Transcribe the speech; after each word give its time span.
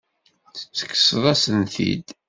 Tekkseḍ-asen-t-id. 0.79 2.07